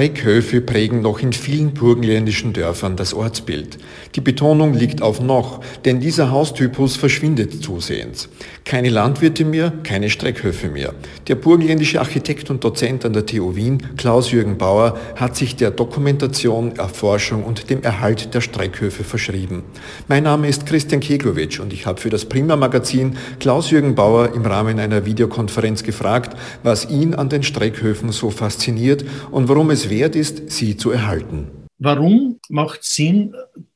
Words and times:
Streckhöfe 0.00 0.62
prägen 0.62 1.02
noch 1.02 1.20
in 1.20 1.34
vielen 1.34 1.74
burgenländischen 1.74 2.54
Dörfern 2.54 2.96
das 2.96 3.12
Ortsbild. 3.12 3.76
Die 4.14 4.22
Betonung 4.22 4.72
liegt 4.72 5.02
auf 5.02 5.20
noch, 5.20 5.60
denn 5.84 6.00
dieser 6.00 6.30
Haustypus 6.30 6.96
verschwindet 6.96 7.62
zusehends. 7.62 8.30
Keine 8.64 8.88
Landwirte 8.88 9.44
mehr, 9.44 9.74
keine 9.82 10.08
Streckhöfe 10.08 10.68
mehr. 10.68 10.94
Der 11.28 11.34
burgenländische 11.34 12.00
Architekt 12.00 12.48
und 12.48 12.64
Dozent 12.64 13.04
an 13.04 13.12
der 13.12 13.26
TU 13.26 13.54
Wien, 13.56 13.82
Klaus-Jürgen 13.98 14.56
Bauer, 14.56 14.98
hat 15.16 15.36
sich 15.36 15.56
der 15.56 15.70
Dokumentation, 15.70 16.76
Erforschung 16.76 17.44
und 17.44 17.68
dem 17.68 17.82
Erhalt 17.82 18.32
der 18.32 18.40
Streckhöfe 18.40 19.04
verschrieben. 19.04 19.64
Mein 20.08 20.22
Name 20.22 20.48
ist 20.48 20.64
Christian 20.64 21.02
Keglowitsch 21.02 21.60
und 21.60 21.74
ich 21.74 21.84
habe 21.84 22.00
für 22.00 22.08
das 22.08 22.24
Prima 22.24 22.56
Magazin 22.56 23.18
Klaus-Jürgen 23.38 23.94
Bauer 23.96 24.32
im 24.34 24.46
Rahmen 24.46 24.78
einer 24.78 25.04
Videokonferenz 25.04 25.82
gefragt, 25.82 26.38
was 26.62 26.88
ihn 26.88 27.14
an 27.14 27.28
den 27.28 27.42
Streckhöfen 27.42 28.12
so 28.12 28.30
fasziniert 28.30 29.04
und 29.30 29.50
warum 29.50 29.68
es 29.68 29.89
wert 29.90 30.16
ist, 30.16 30.50
sie 30.50 30.76
zu 30.76 30.90
erhalten. 30.90 31.48
Warum 31.78 32.40
macht 32.48 32.84
Sinn, 32.84 33.34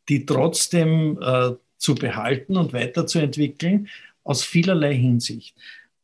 die 0.08 0.24
trotzdem 0.24 1.18
äh, 1.20 1.50
zu 1.78 1.94
behalten 1.94 2.56
und 2.56 2.72
weiterzuentwickeln? 2.72 3.88
Aus 4.22 4.42
vielerlei 4.42 4.94
Hinsicht. 4.94 5.54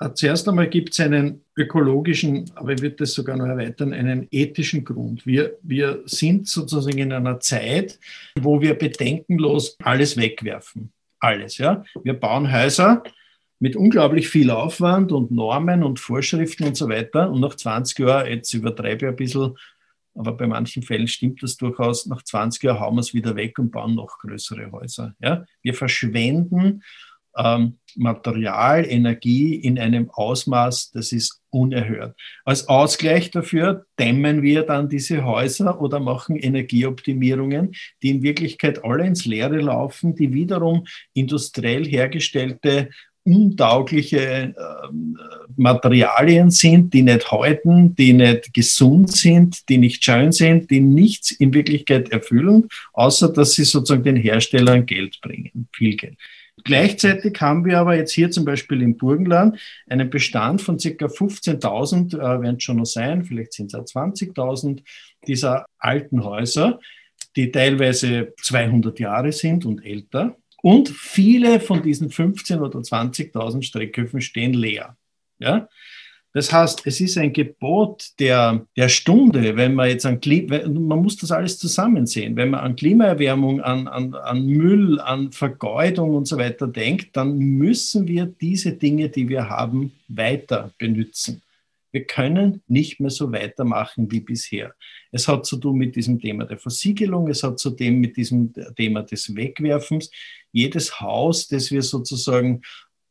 Äh, 0.01 0.13
zuerst 0.15 0.49
einmal 0.49 0.69
gibt 0.69 0.93
es 0.93 1.01
einen 1.01 1.43
ökologischen, 1.57 2.51
aber 2.55 2.73
ich 2.73 2.83
würde 2.83 2.97
das 2.97 3.13
sogar 3.13 3.37
noch 3.37 3.47
erweitern, 3.47 3.93
einen 3.93 4.27
ethischen 4.31 4.85
Grund. 4.85 5.27
Wir, 5.27 5.59
wir 5.63 6.03
sind 6.07 6.49
sozusagen 6.49 6.99
in 6.99 7.13
einer 7.13 7.41
Zeit, 7.41 7.99
wo 8.39 8.61
wir 8.61 8.75
bedenkenlos 8.75 9.77
alles 9.83 10.17
wegwerfen. 10.17 10.93
Alles, 11.19 11.59
ja. 11.59 11.85
Wir 12.03 12.15
bauen 12.15 12.51
Häuser, 12.51 13.03
mit 13.59 13.77
unglaublich 13.77 14.29
viel 14.29 14.51
Aufwand 14.51 15.13
und 15.13 15.31
Normen 15.31 15.83
und 15.83 16.01
Vorschriften 16.01 16.65
und 16.65 16.77
so 16.79 16.89
weiter. 16.89 17.31
Und 17.31 17.41
nach 17.41 17.55
20 17.55 17.99
Jahren, 17.99 18.27
jetzt 18.29 18.55
übertreibe 18.55 19.05
ich 19.05 19.11
ein 19.11 19.17
bisschen, 19.17 19.57
aber 20.15 20.33
bei 20.33 20.47
manchen 20.47 20.83
Fällen 20.83 21.09
stimmt 21.09 21.43
das 21.43 21.57
durchaus, 21.57 22.07
nach 22.07 22.23
20 22.23 22.63
Jahren 22.63 22.81
hauen 22.81 22.97
wir 22.97 23.01
es 23.01 23.15
wieder 23.15 23.37
weg 23.37 23.59
und 23.59 23.71
bauen 23.71 23.95
noch 23.95 24.19
größere 24.19 24.71
Häuser. 24.73 25.15
Ja? 25.21 25.45
Wir 25.63 25.75
verschwenden 25.75 26.83
ähm, 27.37 27.79
Material, 27.97 28.85
Energie 28.87 29.55
in 29.55 29.79
einem 29.79 30.11
Ausmaß, 30.11 30.93
das 30.93 31.13
ist 31.13 31.41
unerhört. 31.51 32.17
Als 32.45 32.69
Ausgleich 32.69 33.31
dafür 33.31 33.87
dämmen 33.99 34.43
wir 34.43 34.63
dann 34.63 34.89
diese 34.89 35.25
Häuser 35.25 35.81
oder 35.81 36.01
machen 36.01 36.37
Energieoptimierungen, 36.37 37.73
die 38.03 38.11
in 38.11 38.23
Wirklichkeit 38.23 38.85
alle 38.85 39.07
ins 39.07 39.25
Leere 39.25 39.61
laufen, 39.61 40.15
die 40.15 40.33
wiederum 40.33 40.87
industriell 41.13 41.85
hergestellte 41.85 42.91
untaugliche 43.35 44.55
ähm, 44.57 45.19
Materialien 45.57 46.51
sind, 46.51 46.93
die 46.95 47.03
nicht 47.03 47.31
halten, 47.31 47.95
die 47.95 48.13
nicht 48.13 48.53
gesund 48.55 49.13
sind, 49.13 49.69
die 49.69 49.79
nicht 49.79 50.05
schön 50.05 50.33
sind, 50.33 50.71
die 50.71 50.81
nichts 50.81 51.31
in 51.31 51.53
Wirklichkeit 51.55 52.11
erfüllen, 52.11 52.69
außer 52.93 53.33
dass 53.33 53.53
sie 53.53 53.65
sozusagen 53.65 54.05
den 54.05 54.17
Herstellern 54.17 54.87
Geld 54.87 55.21
bringen, 55.21 55.69
viel 55.73 55.97
Geld. 55.97 56.17
Gleichzeitig 56.65 57.41
haben 57.41 57.65
wir 57.65 57.79
aber 57.79 57.97
jetzt 57.97 58.13
hier 58.13 58.31
zum 58.31 58.45
Beispiel 58.45 58.83
im 58.83 58.97
Burgenland 58.97 59.59
einen 59.89 60.11
Bestand 60.11 60.61
von 60.61 60.77
ca. 60.77 61.07
15.000, 61.07 62.15
äh, 62.15 62.43
werden 62.43 62.57
es 62.57 62.63
schon 62.63 62.77
noch 62.77 62.87
sein, 62.87 63.25
vielleicht 63.25 63.53
sind 63.55 63.73
es 63.73 63.75
auch 63.75 63.85
20.000 63.85 64.83
dieser 65.27 65.67
alten 65.79 66.25
Häuser, 66.25 66.81
die 67.37 67.51
teilweise 67.51 68.35
200 68.43 68.99
Jahre 68.99 69.33
sind 69.33 69.65
und 69.65 69.85
älter. 69.85 70.37
Und 70.63 70.89
viele 70.89 71.61
von 71.61 71.83
diesen 71.83 72.11
15.000 72.11 72.61
oder 72.61 72.79
20.000 72.81 73.63
Streckhöfen 73.63 74.21
stehen 74.21 74.53
leer. 74.53 74.97
Ja? 75.39 75.69
Das 76.33 76.53
heißt, 76.53 76.83
es 76.87 77.01
ist 77.01 77.19
ein 77.19 77.33
Gebot 77.33 78.11
der, 78.21 78.65
der 78.77 78.89
Stunde, 78.89 79.57
wenn 79.57 79.75
man 79.75 79.89
jetzt 79.89 80.07
an 80.07 80.21
Klima, 80.21 80.61
man 80.69 81.03
muss 81.03 81.17
das 81.17 81.33
alles 81.33 81.59
zusammen 81.59 82.07
sehen. 82.07 82.37
Wenn 82.37 82.51
man 82.51 82.61
an 82.61 82.77
Klimaerwärmung, 82.77 83.61
an, 83.61 83.89
an, 83.89 84.15
an 84.15 84.47
Müll, 84.47 85.01
an 85.01 85.33
Vergeudung 85.33 86.15
und 86.15 86.27
so 86.27 86.39
weiter 86.39 86.69
denkt, 86.69 87.17
dann 87.17 87.37
müssen 87.37 88.07
wir 88.07 88.27
diese 88.27 88.73
Dinge, 88.73 89.09
die 89.09 89.29
wir 89.29 89.49
haben, 89.49 89.93
weiter 90.07 90.71
benutzen. 90.79 91.43
Wir 91.93 92.05
können 92.05 92.63
nicht 92.69 93.01
mehr 93.01 93.11
so 93.11 93.33
weitermachen 93.33 94.11
wie 94.11 94.21
bisher. 94.21 94.75
Es 95.11 95.27
hat 95.29 95.47
zu 95.47 95.57
tun 95.57 95.77
mit 95.77 95.97
diesem 95.97 96.21
Thema 96.21 96.45
der 96.45 96.59
Versiegelung, 96.59 97.29
es 97.29 97.43
hat 97.43 97.59
zu 97.59 97.71
tun 97.71 97.99
mit 97.99 98.17
diesem 98.17 98.53
Thema 98.77 99.03
des 99.03 99.35
Wegwerfens. 99.35 100.11
Jedes 100.53 101.01
Haus, 101.01 101.49
das 101.49 101.71
wir 101.71 101.83
sozusagen 101.83 102.63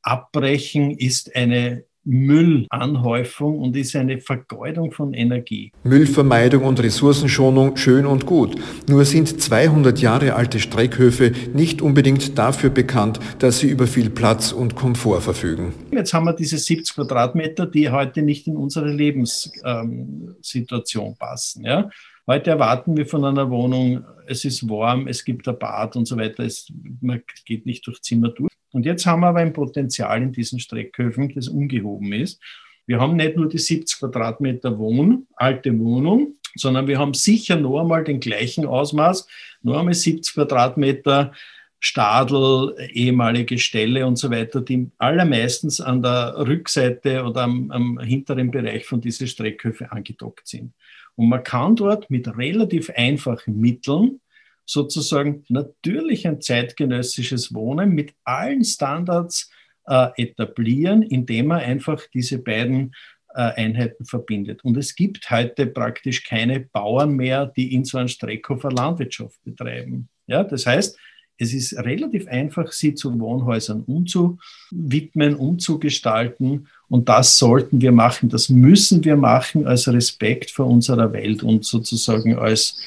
abbrechen, 0.02 0.92
ist 0.92 1.36
eine 1.36 1.86
Müllanhäufung 2.06 3.60
und 3.60 3.76
ist 3.76 3.96
eine 3.96 4.20
Vergeudung 4.20 4.92
von 4.92 5.14
Energie. 5.14 5.72
Müllvermeidung 5.84 6.64
und 6.64 6.82
Ressourcenschonung 6.82 7.78
schön 7.78 8.06
und 8.06 8.26
gut. 8.26 8.56
Nur 8.88 9.06
sind 9.06 9.42
200 9.42 10.00
Jahre 10.00 10.36
alte 10.36 10.60
Streckhöfe 10.60 11.32
nicht 11.54 11.82
unbedingt 11.82 12.38
dafür 12.38 12.70
bekannt, 12.70 13.20
dass 13.40 13.60
sie 13.60 13.70
über 13.70 13.88
viel 13.88 14.10
Platz 14.10 14.52
und 14.52 14.76
Komfort 14.76 15.22
verfügen. 15.22 15.74
Jetzt 15.92 16.14
haben 16.14 16.26
wir 16.26 16.34
diese 16.34 16.58
70 16.58 16.96
Quadratmeter, 16.96 17.66
die 17.66 17.90
heute 17.90 18.22
nicht 18.22 18.48
in 18.48 18.58
unsere 18.58 18.92
Lebenssituation 18.92 21.16
passen. 21.18 21.66
Ja? 21.66 21.90
Heute 22.30 22.52
erwarten 22.52 22.96
wir 22.96 23.08
von 23.08 23.26
einer 23.26 23.50
Wohnung, 23.50 24.06
es 24.28 24.46
ist 24.46 24.70
warm, 24.70 25.08
es 25.08 25.26
gibt 25.26 25.48
ein 25.48 25.58
Bad 25.58 25.96
und 25.96 26.06
so 26.06 26.16
weiter. 26.16 26.44
Es, 26.44 26.72
man 27.02 27.24
geht 27.46 27.66
nicht 27.66 27.88
durch 27.88 28.04
Zimmer 28.04 28.30
durch. 28.30 28.49
Und 28.72 28.86
jetzt 28.86 29.06
haben 29.06 29.22
wir 29.22 29.28
aber 29.28 29.40
ein 29.40 29.54
Potenzial 29.54 30.22
in 30.22 30.32
diesen 30.32 30.60
Streckhöfen, 30.60 31.34
das 31.34 31.48
ungehoben 31.48 32.14
ist. 32.14 32.42
Wir 32.86 33.00
haben 33.00 33.16
nicht 33.16 33.36
nur 33.36 33.48
die 33.48 33.58
70 33.58 34.00
Quadratmeter 34.00 34.78
Wohn, 34.78 35.28
alte 35.36 35.78
Wohnung, 35.78 36.36
sondern 36.56 36.88
wir 36.88 36.98
haben 36.98 37.14
sicher 37.14 37.56
noch 37.56 37.82
einmal 37.82 38.04
den 38.04 38.20
gleichen 38.20 38.66
Ausmaß, 38.66 39.28
nur 39.62 39.80
einmal 39.80 39.94
70 39.94 40.34
Quadratmeter 40.34 41.34
Stadel, 41.80 42.76
ehemalige 42.92 43.58
Ställe 43.58 44.06
und 44.06 44.18
so 44.18 44.30
weiter, 44.32 44.62
die 44.62 44.90
allermeistens 44.98 45.80
an 45.80 46.02
der 46.02 46.36
Rückseite 46.38 47.24
oder 47.24 47.44
am, 47.44 47.72
am 47.72 48.00
hinteren 48.00 48.52
Bereich 48.52 48.86
von 48.86 49.00
diesen 49.00 49.28
Streckhöfen 49.28 49.88
angedockt 49.88 50.48
sind. 50.48 50.74
Und 51.16 51.30
man 51.30 51.44
kann 51.44 51.76
dort 51.76 52.10
mit 52.10 52.28
relativ 52.38 52.90
einfachen 52.90 53.60
Mitteln 53.60 54.20
sozusagen 54.70 55.44
natürlich 55.50 56.28
ein 56.28 56.42
zeitgenössisches 56.42 57.56
Wohnen 57.56 57.96
mit 57.96 58.14
allen 58.24 58.64
Standards 58.64 59.50
äh, 59.88 60.10
etablieren, 60.16 61.02
indem 61.02 61.48
man 61.48 61.62
einfach 61.62 62.04
diese 62.14 62.38
beiden 62.38 62.94
äh, 63.34 63.42
Einheiten 63.42 64.06
verbindet. 64.06 64.64
Und 64.64 64.78
es 64.78 64.94
gibt 64.94 65.32
heute 65.32 65.66
praktisch 65.66 66.24
keine 66.24 66.60
Bauern 66.60 67.16
mehr, 67.16 67.48
die 67.48 67.74
in 67.74 67.84
so 67.84 67.98
einem 67.98 68.10
Streckhofer 68.10 68.72
Landwirtschaft 68.72 69.44
betreiben. 69.44 70.08
Ja, 70.28 70.44
das 70.44 70.68
heißt, 70.68 71.00
es 71.40 71.54
ist 71.54 71.76
relativ 71.78 72.28
einfach, 72.28 72.72
sie 72.72 72.94
zu 72.94 73.20
Wohnhäusern 73.20 73.82
umzuwidmen, 73.82 75.36
umzugestalten. 75.36 76.68
Und 76.90 77.10
das 77.10 77.38
sollten 77.38 77.82
wir 77.82 77.92
machen, 77.92 78.30
das 78.30 78.50
müssen 78.50 79.04
wir 79.04 79.16
machen 79.16 79.66
als 79.66 79.88
Respekt 79.88 80.52
vor 80.52 80.68
unserer 80.68 81.12
Welt 81.12 81.42
und 81.42 81.66
sozusagen 81.66 82.38
als 82.38 82.78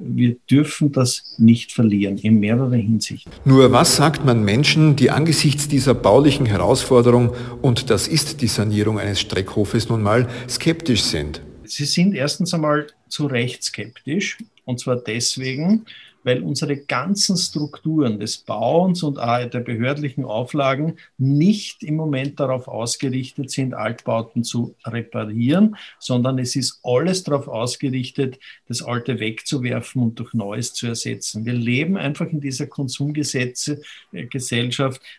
wir 0.00 0.36
dürfen 0.50 0.92
das 0.92 1.34
nicht 1.38 1.72
verlieren 1.72 2.18
in 2.18 2.40
mehrerer 2.40 2.74
Hinsicht. 2.76 3.28
Nur 3.44 3.70
was 3.72 3.96
sagt 3.96 4.24
man 4.24 4.42
Menschen, 4.42 4.96
die 4.96 5.10
angesichts 5.10 5.68
dieser 5.68 5.94
baulichen 5.94 6.46
Herausforderung, 6.46 7.32
und 7.62 7.90
das 7.90 8.08
ist 8.08 8.40
die 8.40 8.48
Sanierung 8.48 8.98
eines 8.98 9.20
Streckhofes 9.20 9.88
nun 9.88 10.02
mal, 10.02 10.28
skeptisch 10.48 11.02
sind? 11.02 11.42
Sie 11.64 11.84
sind 11.84 12.14
erstens 12.14 12.52
einmal 12.54 12.88
zu 13.08 13.26
Recht 13.26 13.62
skeptisch, 13.62 14.38
und 14.64 14.80
zwar 14.80 14.96
deswegen, 14.96 15.84
weil 16.22 16.42
unsere 16.42 16.76
ganzen 16.76 17.36
Strukturen 17.36 18.18
des 18.20 18.38
Bauens 18.38 19.02
und 19.02 19.16
der 19.16 19.60
behördlichen 19.60 20.24
Auflagen 20.24 20.96
nicht 21.18 21.82
im 21.82 21.96
Moment 21.96 22.40
darauf 22.40 22.68
ausgerichtet 22.68 23.50
sind, 23.50 23.74
Altbauten 23.74 24.44
zu 24.44 24.74
reparieren, 24.84 25.76
sondern 25.98 26.38
es 26.38 26.56
ist 26.56 26.80
alles 26.82 27.24
darauf 27.24 27.48
ausgerichtet, 27.48 28.38
das 28.68 28.82
Alte 28.82 29.18
wegzuwerfen 29.20 30.02
und 30.02 30.18
durch 30.18 30.34
Neues 30.34 30.74
zu 30.74 30.86
ersetzen. 30.86 31.44
Wir 31.44 31.54
leben 31.54 31.96
einfach 31.96 32.26
in 32.26 32.40
dieser 32.40 32.66
Konsumgesellschaft. 32.66 33.80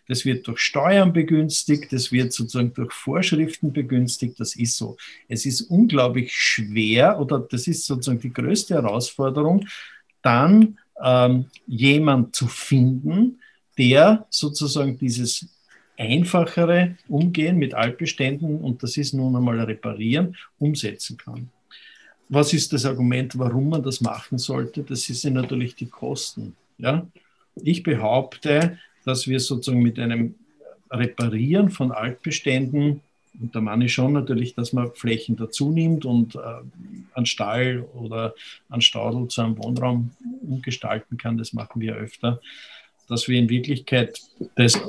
Das 0.08 0.26
wird 0.26 0.48
durch 0.48 0.60
Steuern 0.60 1.14
begünstigt, 1.14 1.92
das 1.94 2.12
wird 2.12 2.34
sozusagen 2.34 2.74
durch 2.74 2.94
Vorschriften 2.94 3.74
begünstigt. 3.74 4.40
Das 4.40 4.56
ist 4.56 4.78
so. 4.78 4.98
Es 5.28 5.46
ist 5.46 5.62
unglaublich 5.62 6.34
schwer 6.34 7.20
oder 7.20 7.40
das 7.40 7.68
ist 7.68 7.86
sozusagen 7.86 8.20
die 8.20 8.34
größte 8.34 8.76
Herausforderung, 8.76 9.66
dann 10.22 10.78
ähm, 11.04 11.46
jemand 11.68 12.36
zu 12.36 12.48
finden, 12.48 13.40
der 13.78 14.26
sozusagen 14.30 14.98
dieses 14.98 15.48
einfachere 15.98 16.96
Umgehen 17.08 17.58
mit 17.58 17.74
Altbeständen, 17.74 18.60
und 18.60 18.82
das 18.82 18.98
ist 18.98 19.14
nun 19.14 19.36
einmal 19.36 19.60
reparieren, 19.60 20.36
umsetzen 20.60 21.18
kann. 21.18 21.50
Was 22.30 22.54
ist 22.54 22.72
das 22.74 22.86
Argument, 22.86 23.38
warum 23.38 23.70
man 23.70 23.84
das 23.84 24.02
machen 24.02 24.38
sollte? 24.38 24.84
Das 24.84 25.04
sind 25.04 25.34
natürlich 25.34 25.76
die 25.76 25.88
Kosten. 25.88 26.56
Ja? 26.78 27.06
Ich 27.56 27.84
behaupte, 27.84 28.78
dass 29.06 29.28
wir 29.28 29.40
sozusagen 29.40 29.84
mit 29.84 30.00
einem 30.00 30.36
Reparieren 30.90 31.70
von 31.70 31.92
Altbeständen 31.92 33.02
Und 33.40 33.56
da 33.56 33.62
meine 33.62 33.86
ich 33.86 33.94
schon 33.94 34.14
natürlich, 34.14 34.56
dass 34.56 34.74
man 34.74 34.92
Flächen 34.94 35.36
dazu 35.36 35.72
nimmt 35.72 36.06
und 36.06 36.36
äh, 36.36 36.40
einen 37.14 37.26
Stall 37.26 37.86
oder 37.94 38.34
einen 38.70 38.82
Stadel 38.82 39.28
zu 39.28 39.42
einem 39.42 39.58
Wohnraum 39.58 40.12
umgestalten 40.52 41.18
kann. 41.18 41.38
Das 41.38 41.54
machen 41.54 41.82
wir 41.82 41.96
öfter. 41.96 42.42
Dass 43.08 43.28
wir 43.28 43.40
in 43.40 43.50
Wirklichkeit 43.50 44.20
das 44.56 44.80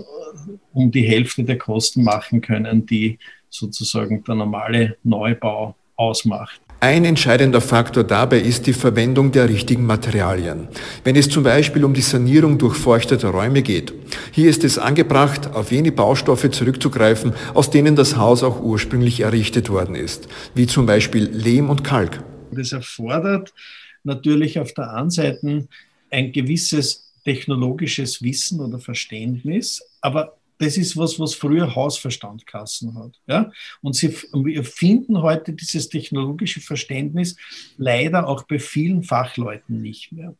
um 0.72 0.90
die 0.90 1.02
Hälfte 1.02 1.44
der 1.44 1.58
Kosten 1.58 2.04
machen 2.04 2.40
können, 2.40 2.86
die 2.86 3.18
sozusagen 3.50 4.24
der 4.24 4.34
normale 4.34 4.96
Neubau 5.02 5.76
ausmacht. 5.96 6.60
Ein 6.80 7.04
entscheidender 7.04 7.60
Faktor 7.60 8.02
dabei 8.02 8.40
ist 8.40 8.66
die 8.66 8.72
Verwendung 8.72 9.30
der 9.30 9.48
richtigen 9.48 9.86
Materialien. 9.86 10.66
Wenn 11.04 11.14
es 11.14 11.28
zum 11.28 11.44
Beispiel 11.44 11.84
um 11.84 11.94
die 11.94 12.00
Sanierung 12.00 12.58
durchfeuchteter 12.58 13.28
Räume 13.28 13.62
geht. 13.62 13.92
Hier 14.32 14.50
ist 14.50 14.64
es 14.64 14.78
angebracht, 14.78 15.54
auf 15.54 15.70
jene 15.70 15.92
Baustoffe 15.92 16.50
zurückzugreifen, 16.50 17.34
aus 17.54 17.70
denen 17.70 17.94
das 17.94 18.16
Haus 18.16 18.42
auch 18.42 18.60
ursprünglich 18.60 19.20
errichtet 19.20 19.70
worden 19.70 19.94
ist, 19.94 20.26
wie 20.56 20.66
zum 20.66 20.86
Beispiel 20.86 21.30
Lehm 21.32 21.70
und 21.70 21.84
Kalk. 21.84 22.24
Das 22.50 22.72
erfordert 22.72 23.54
natürlich 24.04 24.58
auf 24.58 24.72
der 24.74 24.92
einen 24.92 25.10
Seite 25.10 25.68
ein 26.10 26.32
gewisses 26.32 27.12
technologisches 27.24 28.22
Wissen 28.22 28.60
oder 28.60 28.78
Verständnis, 28.78 29.82
aber 30.00 30.36
das 30.58 30.76
ist 30.76 30.96
was, 30.96 31.18
was 31.18 31.34
früher 31.34 31.74
Hausverstandkassen 31.74 32.96
hat. 32.96 33.20
Ja? 33.26 33.50
Und 33.80 33.96
sie 33.96 34.14
wir 34.32 34.64
finden 34.64 35.20
heute 35.20 35.52
dieses 35.52 35.88
technologische 35.88 36.60
Verständnis 36.60 37.36
leider 37.76 38.28
auch 38.28 38.44
bei 38.44 38.58
vielen 38.58 39.02
Fachleuten 39.02 39.82
nicht 39.82 40.12
mehr. 40.12 40.34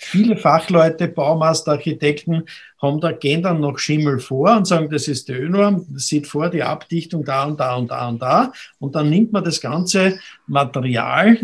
Viele 0.00 0.36
Fachleute, 0.36 1.08
Baumeister, 1.08 1.72
Architekten 1.72 2.44
haben 2.80 3.00
da, 3.00 3.12
gehen 3.12 3.42
dann 3.42 3.60
noch 3.60 3.78
Schimmel 3.78 4.20
vor 4.20 4.56
und 4.56 4.66
sagen, 4.66 4.88
das 4.88 5.08
ist 5.08 5.28
die 5.28 5.32
Ö-Norm, 5.32 5.86
sieht 5.96 6.26
vor 6.26 6.48
die 6.48 6.62
Abdichtung 6.62 7.24
da 7.24 7.44
und 7.44 7.58
da 7.58 7.74
und 7.76 7.90
da 7.90 8.08
und 8.08 8.22
da. 8.22 8.52
Und 8.78 8.94
dann 8.94 9.10
nimmt 9.10 9.32
man 9.32 9.42
das 9.42 9.60
ganze 9.60 10.18
Material, 10.46 11.36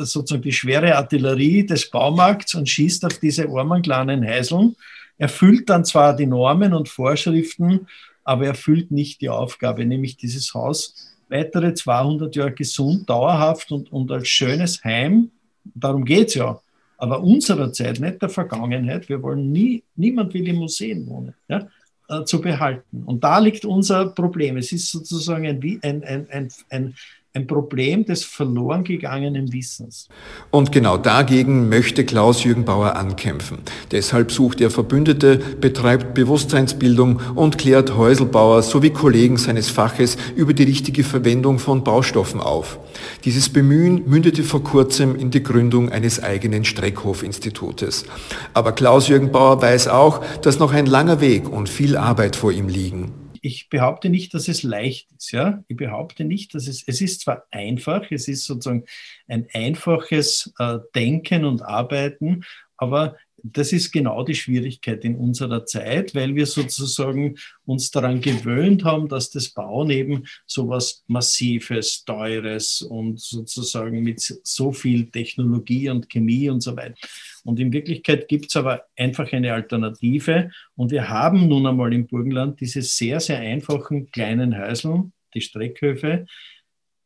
sozusagen 0.00 0.42
die 0.42 0.52
schwere 0.52 0.96
Artillerie 0.96 1.64
des 1.64 1.88
Baumarkts 1.88 2.54
und 2.56 2.68
schießt 2.68 3.04
auf 3.04 3.18
diese 3.18 3.48
armen 3.48 3.82
kleinen 3.82 4.26
Heiseln 4.26 4.74
erfüllt 5.20 5.68
dann 5.68 5.84
zwar 5.84 6.16
die 6.16 6.26
Normen 6.26 6.72
und 6.72 6.88
Vorschriften, 6.88 7.86
aber 8.24 8.46
erfüllt 8.46 8.90
nicht 8.90 9.20
die 9.20 9.28
Aufgabe, 9.28 9.84
nämlich 9.84 10.16
dieses 10.16 10.52
Haus 10.54 10.94
weitere 11.28 11.74
200 11.74 12.34
Jahre 12.34 12.52
gesund, 12.52 13.08
dauerhaft 13.08 13.70
und, 13.70 13.92
und 13.92 14.10
als 14.10 14.28
schönes 14.28 14.82
Heim, 14.82 15.30
darum 15.74 16.04
geht 16.04 16.28
es 16.28 16.34
ja, 16.34 16.58
aber 17.00 17.22
unserer 17.22 17.72
Zeit, 17.72 17.98
nicht 17.98 18.20
der 18.20 18.28
Vergangenheit, 18.28 19.08
wir 19.08 19.22
wollen 19.22 19.50
nie, 19.52 19.82
niemand 19.96 20.34
will 20.34 20.46
in 20.46 20.56
Museen 20.56 21.06
wohnen, 21.06 21.34
ja, 21.48 21.66
äh, 22.08 22.24
zu 22.24 22.40
behalten. 22.40 23.04
Und 23.04 23.24
da 23.24 23.38
liegt 23.38 23.64
unser 23.64 24.06
Problem. 24.10 24.56
Es 24.56 24.72
ist 24.72 24.90
sozusagen 24.90 25.46
ein, 25.46 25.80
ein, 25.82 26.04
ein, 26.04 26.30
ein, 26.30 26.48
ein 26.68 26.94
ein 27.32 27.46
Problem 27.46 28.04
des 28.04 28.24
verloren 28.24 28.82
gegangenen 28.82 29.52
Wissens. 29.52 30.08
Und 30.50 30.72
genau 30.72 30.96
dagegen 30.96 31.68
möchte 31.68 32.04
Klaus-Jürgen 32.04 32.64
Bauer 32.64 32.96
ankämpfen. 32.96 33.58
Deshalb 33.92 34.32
sucht 34.32 34.60
er 34.60 34.70
Verbündete, 34.70 35.36
betreibt 35.36 36.14
Bewusstseinsbildung 36.14 37.20
und 37.36 37.56
klärt 37.56 37.96
Häuselbauer 37.96 38.62
sowie 38.62 38.90
Kollegen 38.90 39.36
seines 39.36 39.70
Faches 39.70 40.16
über 40.34 40.54
die 40.54 40.64
richtige 40.64 41.04
Verwendung 41.04 41.60
von 41.60 41.84
Baustoffen 41.84 42.40
auf. 42.40 42.80
Dieses 43.24 43.48
Bemühen 43.48 44.08
mündete 44.08 44.42
vor 44.42 44.64
kurzem 44.64 45.14
in 45.14 45.30
die 45.30 45.42
Gründung 45.42 45.92
eines 45.92 46.20
eigenen 46.20 46.64
Streckhof-Institutes. 46.64 48.06
Aber 48.54 48.72
Klaus-Jürgen 48.72 49.30
Bauer 49.30 49.62
weiß 49.62 49.86
auch, 49.86 50.24
dass 50.42 50.58
noch 50.58 50.72
ein 50.72 50.86
langer 50.86 51.20
Weg 51.20 51.48
und 51.48 51.68
viel 51.68 51.96
Arbeit 51.96 52.34
vor 52.34 52.50
ihm 52.50 52.68
liegen 52.68 53.19
ich 53.42 53.68
behaupte 53.68 54.08
nicht, 54.08 54.34
dass 54.34 54.48
es 54.48 54.62
leicht 54.62 55.10
ist. 55.12 55.32
Ja? 55.32 55.64
Ich 55.68 55.76
behaupte 55.76 56.24
nicht, 56.24 56.54
dass 56.54 56.66
es, 56.66 56.82
es 56.86 57.00
ist 57.00 57.22
zwar 57.22 57.46
einfach, 57.50 58.10
es 58.10 58.28
ist 58.28 58.44
sozusagen 58.44 58.84
ein 59.28 59.48
einfaches 59.52 60.52
äh, 60.58 60.78
Denken 60.94 61.44
und 61.44 61.62
Arbeiten, 61.62 62.44
aber 62.76 63.16
das 63.42 63.72
ist 63.72 63.92
genau 63.92 64.22
die 64.24 64.34
Schwierigkeit 64.34 65.04
in 65.04 65.16
unserer 65.16 65.64
Zeit, 65.66 66.14
weil 66.14 66.34
wir 66.34 66.46
sozusagen 66.46 67.36
uns 67.64 67.90
daran 67.90 68.20
gewöhnt 68.20 68.84
haben, 68.84 69.08
dass 69.08 69.30
das 69.30 69.50
Bauen 69.50 69.90
eben 69.90 70.24
so 70.46 70.68
was 70.68 71.04
Massives, 71.06 72.04
Teures 72.04 72.82
und 72.82 73.20
sozusagen 73.20 74.02
mit 74.02 74.20
so 74.20 74.72
viel 74.72 75.10
Technologie 75.10 75.88
und 75.88 76.08
Chemie 76.08 76.48
und 76.50 76.60
so 76.60 76.76
weiter. 76.76 76.96
Und 77.44 77.58
in 77.58 77.72
Wirklichkeit 77.72 78.28
gibt 78.28 78.46
es 78.46 78.56
aber 78.56 78.84
einfach 78.96 79.32
eine 79.32 79.52
Alternative. 79.52 80.50
Und 80.76 80.90
wir 80.90 81.08
haben 81.08 81.48
nun 81.48 81.66
einmal 81.66 81.92
im 81.92 82.06
Burgenland 82.06 82.60
diese 82.60 82.82
sehr, 82.82 83.20
sehr 83.20 83.38
einfachen 83.38 84.10
kleinen 84.10 84.58
Häuseln, 84.58 85.12
die 85.34 85.40
Streckhöfe, 85.40 86.26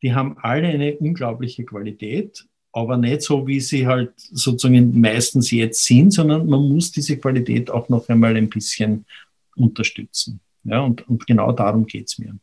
die 0.02 0.12
haben 0.12 0.36
alle 0.38 0.69
eine 0.69 0.96
unglaubliche 0.98 1.64
Qualität 1.64 2.44
aber 2.75 2.97
nicht 2.97 3.23
so, 3.23 3.47
wie 3.47 3.61
sie 3.61 3.87
halt 3.87 4.11
sozusagen 4.17 5.00
meistens 5.00 5.53
jetzt 5.53 5.85
sind, 5.85 6.12
sondern 6.12 6.49
man 6.49 6.69
muss 6.69 6.91
diese 6.91 7.17
Qualität 7.17 7.71
auch 7.71 7.88
noch 7.88 8.09
einmal 8.09 8.37
ein 8.37 8.50
bisschen 8.50 9.05
unterstützen. 9.56 10.41
Ja, 10.65 10.81
und, 10.81 11.09
und 11.09 11.25
genau 11.26 11.53
darum 11.53 11.87
geht 11.87 12.09
es 12.09 12.19
mir. 12.19 12.35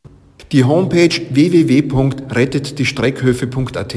Die 0.53 0.63
Homepage 0.63 1.21
www.rettetdiestreckhöfe.at 1.29 3.95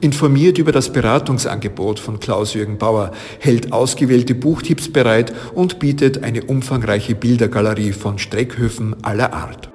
informiert 0.00 0.58
über 0.58 0.72
das 0.72 0.92
Beratungsangebot 0.92 2.00
von 2.00 2.20
Klaus-Jürgen 2.20 2.76
Bauer, 2.78 3.12
hält 3.40 3.72
ausgewählte 3.72 4.34
Buchtipps 4.34 4.92
bereit 4.92 5.32
und 5.54 5.78
bietet 5.78 6.22
eine 6.22 6.44
umfangreiche 6.44 7.14
Bildergalerie 7.14 7.92
von 7.92 8.18
Streckhöfen 8.18 9.02
aller 9.04 9.32
Art. 9.32 9.70